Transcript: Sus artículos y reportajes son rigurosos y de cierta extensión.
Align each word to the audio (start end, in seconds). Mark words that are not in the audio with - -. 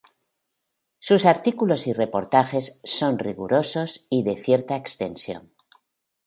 Sus 0.97 1.27
artículos 1.27 1.85
y 1.85 1.93
reportajes 1.93 2.79
son 2.83 3.19
rigurosos 3.19 4.07
y 4.09 4.23
de 4.23 4.35
cierta 4.35 4.75
extensión. 4.75 5.53